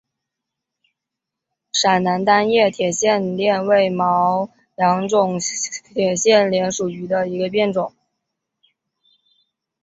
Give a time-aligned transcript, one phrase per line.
[1.73, 5.07] 陕南单叶铁线莲为毛茛
[5.39, 7.93] 科铁线莲属下的一个变种。